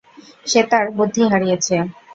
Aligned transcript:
সে 0.45 0.61
তার 0.71 0.85
বুদ্ধি 0.97 1.23
হারিয়েছে। 1.31 1.75